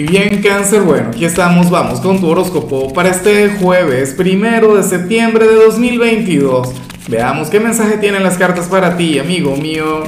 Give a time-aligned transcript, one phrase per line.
[0.00, 4.82] Y bien, cáncer, bueno, aquí estamos, vamos con tu horóscopo para este jueves, primero de
[4.82, 6.72] septiembre de 2022.
[7.10, 10.04] Veamos qué mensaje tienen las cartas para ti, amigo mío.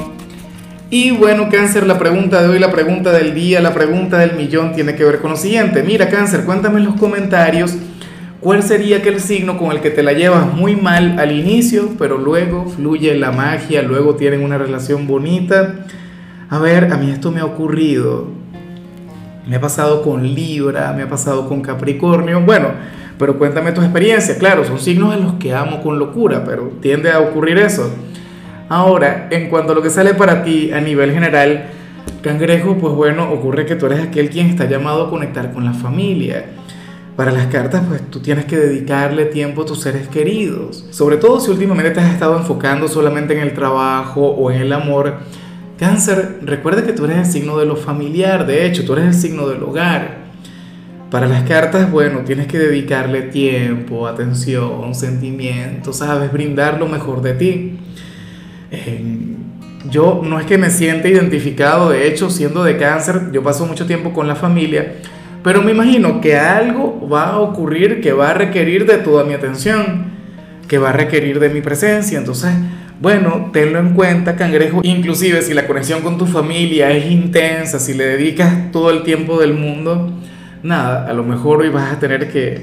[0.89, 4.73] Y bueno, cáncer, la pregunta de hoy, la pregunta del día, la pregunta del millón
[4.73, 5.83] tiene que ver con lo siguiente.
[5.83, 7.75] Mira, cáncer, cuéntame en los comentarios
[8.39, 12.17] cuál sería aquel signo con el que te la llevas muy mal al inicio, pero
[12.17, 15.85] luego fluye la magia, luego tienen una relación bonita.
[16.49, 18.41] A ver, a mí esto me ha ocurrido
[19.47, 22.41] me ha pasado con Libra, me ha pasado con Capricornio.
[22.41, 22.69] Bueno,
[23.17, 24.37] pero cuéntame tu experiencia.
[24.37, 27.89] Claro, son signos en los que amo con locura, pero tiende a ocurrir eso.
[28.69, 31.65] Ahora, en cuanto a lo que sale para ti a nivel general,
[32.21, 35.73] Cangrejo, pues bueno, ocurre que tú eres aquel quien está llamado a conectar con la
[35.73, 36.45] familia.
[37.17, 40.85] Para las cartas, pues tú tienes que dedicarle tiempo a tus seres queridos.
[40.89, 44.73] Sobre todo si últimamente te has estado enfocando solamente en el trabajo o en el
[44.73, 45.17] amor
[45.77, 49.13] Cáncer, recuerda que tú eres el signo de lo familiar, de hecho, tú eres el
[49.15, 50.23] signo del hogar.
[51.09, 57.33] Para las cartas, bueno, tienes que dedicarle tiempo, atención, sentimientos, sabes, brindar lo mejor de
[57.33, 57.79] ti.
[59.89, 63.85] yo no es que me sienta identificado, de hecho, siendo de cáncer, yo paso mucho
[63.85, 64.95] tiempo con la familia,
[65.43, 69.33] pero me imagino que algo va a ocurrir que va a requerir de toda mi
[69.33, 70.05] atención,
[70.67, 72.51] que va a requerir de mi presencia, entonces
[73.03, 74.79] bueno, tenlo en cuenta, cangrejo.
[74.81, 79.41] Inclusive si la conexión con tu familia es intensa, si le dedicas todo el tiempo
[79.41, 80.09] del mundo,
[80.63, 82.61] nada, a lo mejor hoy vas a tener que,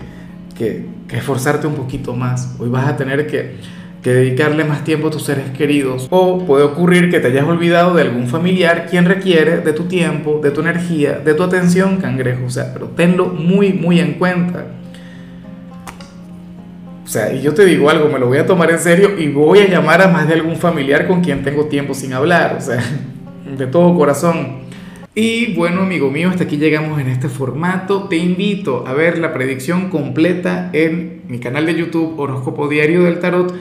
[0.56, 2.56] que, esforzarte un poquito más.
[2.58, 3.56] Hoy vas a tener que,
[4.02, 6.06] que dedicarle más tiempo a tus seres queridos.
[6.08, 10.40] O puede ocurrir que te hayas olvidado de algún familiar quien requiere de tu tiempo,
[10.42, 12.46] de tu energía, de tu atención, cangrejo.
[12.46, 14.64] O sea, pero tenlo muy, muy en cuenta.
[17.10, 19.26] O sea, y yo te digo algo, me lo voy a tomar en serio y
[19.26, 22.60] voy a llamar a más de algún familiar con quien tengo tiempo sin hablar, o
[22.60, 22.80] sea,
[23.58, 24.60] de todo corazón.
[25.12, 28.04] Y bueno, amigo mío, hasta aquí llegamos en este formato.
[28.04, 33.18] Te invito a ver la predicción completa en mi canal de YouTube Horóscopo Diario del
[33.18, 33.56] Tarot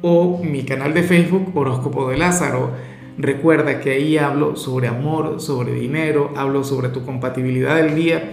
[0.00, 2.70] o mi canal de Facebook Horóscopo de Lázaro.
[3.18, 8.32] Recuerda que ahí hablo sobre amor, sobre dinero, hablo sobre tu compatibilidad del día